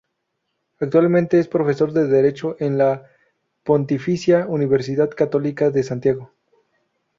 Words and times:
Actualmente 0.79 1.37
es 1.37 1.47
profesor 1.47 1.91
de 1.93 2.07
derecho 2.07 2.55
en 2.57 2.79
la 2.79 3.05
Pontificia 3.63 4.47
Universidad 4.47 5.11
Católica 5.11 5.69
de 5.69 5.83
Santiago. 5.83 6.33